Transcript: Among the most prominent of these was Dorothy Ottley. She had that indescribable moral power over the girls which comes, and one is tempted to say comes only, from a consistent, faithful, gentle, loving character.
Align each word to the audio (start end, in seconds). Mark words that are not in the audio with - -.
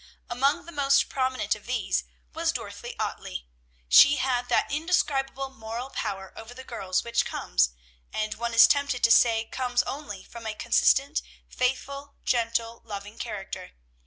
Among 0.31 0.65
the 0.65 0.71
most 0.71 1.09
prominent 1.09 1.53
of 1.53 1.67
these 1.67 2.05
was 2.33 2.51
Dorothy 2.51 2.95
Ottley. 2.99 3.45
She 3.87 4.15
had 4.15 4.49
that 4.49 4.71
indescribable 4.71 5.49
moral 5.51 5.91
power 5.91 6.33
over 6.35 6.55
the 6.55 6.63
girls 6.63 7.03
which 7.03 7.23
comes, 7.23 7.69
and 8.11 8.33
one 8.33 8.55
is 8.55 8.65
tempted 8.65 9.03
to 9.03 9.11
say 9.11 9.45
comes 9.45 9.83
only, 9.83 10.23
from 10.23 10.47
a 10.47 10.55
consistent, 10.55 11.21
faithful, 11.47 12.15
gentle, 12.25 12.81
loving 12.83 13.19
character. 13.19 13.73